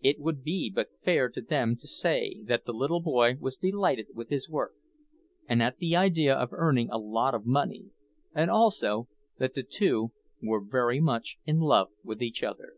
It 0.00 0.18
would 0.18 0.42
be 0.42 0.72
but 0.74 0.98
fair 1.04 1.28
to 1.28 1.40
them 1.40 1.76
to 1.76 1.86
say 1.86 2.40
that 2.46 2.64
the 2.64 2.72
little 2.72 2.98
boy 3.00 3.36
was 3.38 3.56
delighted 3.56 4.08
with 4.12 4.28
his 4.28 4.50
work, 4.50 4.72
and 5.48 5.62
at 5.62 5.78
the 5.78 5.94
idea 5.94 6.34
of 6.34 6.48
earning 6.50 6.90
a 6.90 6.98
lot 6.98 7.32
of 7.32 7.46
money; 7.46 7.90
and 8.34 8.50
also 8.50 9.06
that 9.38 9.54
the 9.54 9.62
two 9.62 10.10
were 10.42 10.58
very 10.60 10.98
much 11.00 11.38
in 11.44 11.60
love 11.60 11.90
with 12.02 12.22
each 12.24 12.42
other. 12.42 12.72